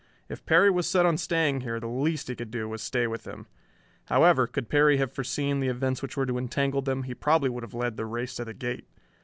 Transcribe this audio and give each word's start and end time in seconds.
If 0.29 0.47
Perry 0.47 0.71
was 0.71 0.87
set 0.89 1.05
on 1.05 1.15
staying 1.19 1.61
here 1.61 1.79
the 1.79 1.85
least 1.85 2.27
he 2.27 2.35
could 2.35 2.49
do 2.49 2.67
was 2.67 2.81
stay 2.81 3.05
with 3.05 3.25
him. 3.27 3.45
However, 4.05 4.47
could 4.47 4.67
Perry 4.67 4.97
have 4.97 5.13
foreseen 5.13 5.59
the 5.59 5.67
events 5.69 6.01
which 6.01 6.17
were 6.17 6.25
to 6.25 6.39
entangle 6.39 6.81
them, 6.81 7.03
he 7.03 7.13
probably 7.13 7.51
would 7.51 7.61
have 7.61 7.75
led 7.75 7.97
the 7.97 8.07
race 8.07 8.33
to 8.37 8.45
the 8.45 8.55
gate. 8.55 8.87